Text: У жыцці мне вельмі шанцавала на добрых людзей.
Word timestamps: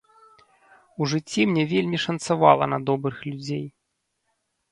У 0.97 1.07
жыцці 1.11 1.41
мне 1.49 1.65
вельмі 1.73 1.99
шанцавала 2.07 2.65
на 2.73 2.79
добрых 2.89 3.17
людзей. 3.29 3.63